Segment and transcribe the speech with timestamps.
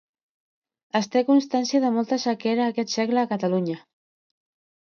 [0.99, 3.77] Es té constància de molta sequera a aquest segle a Catalunya.